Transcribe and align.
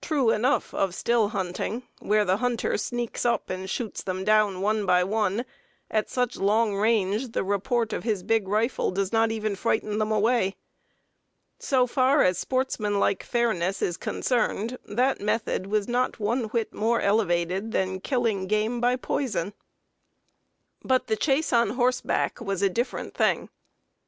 True 0.00 0.30
enough 0.30 0.72
of 0.72 0.94
still 0.94 1.30
hunting, 1.30 1.82
where 1.98 2.24
the 2.24 2.36
hunter 2.36 2.76
sneaks 2.78 3.26
up 3.26 3.50
and 3.50 3.68
shoots 3.68 4.00
them 4.00 4.22
down 4.22 4.60
one 4.60 4.86
by 4.86 5.02
one 5.02 5.44
at 5.90 6.08
such 6.08 6.36
long 6.36 6.76
range 6.76 7.32
the 7.32 7.42
report 7.42 7.92
of 7.92 8.04
his 8.04 8.22
big 8.22 8.46
rifle 8.46 8.92
does 8.92 9.12
not 9.12 9.32
even 9.32 9.56
frighten 9.56 9.98
them 9.98 10.12
away. 10.12 10.54
So 11.58 11.88
far 11.88 12.22
as 12.22 12.38
sportsmanlike 12.38 13.24
fairness 13.24 13.82
is 13.82 13.96
concerned, 13.96 14.78
that 14.86 15.20
method 15.20 15.66
was 15.66 15.88
not 15.88 16.20
one 16.20 16.44
whit 16.50 16.72
more 16.72 17.00
elevated 17.00 17.72
than 17.72 17.98
killing 18.00 18.46
game 18.46 18.80
by 18.80 18.94
poison. 18.94 19.52
Bat 20.84 21.08
the 21.08 21.16
chase 21.16 21.52
on 21.52 21.70
horseback 21.70 22.40
was 22.40 22.62
a 22.62 22.70
different 22.70 23.14
thing. 23.14 23.48